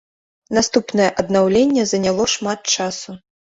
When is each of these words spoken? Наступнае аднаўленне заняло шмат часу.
Наступнае 0.57 1.09
аднаўленне 1.25 1.83
заняло 1.93 2.29
шмат 2.35 2.59
часу. 2.89 3.11